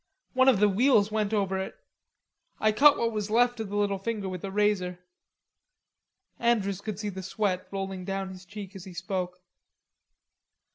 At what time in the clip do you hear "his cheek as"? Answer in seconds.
8.29-8.85